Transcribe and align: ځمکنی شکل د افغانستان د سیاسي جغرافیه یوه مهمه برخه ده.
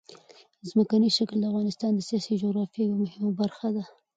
ځمکنی 0.69 1.09
شکل 1.17 1.37
د 1.39 1.45
افغانستان 1.51 1.91
د 1.95 1.99
سیاسي 2.09 2.33
جغرافیه 2.41 2.83
یوه 2.89 2.99
مهمه 3.03 3.31
برخه 3.41 3.67
ده. 3.75 3.83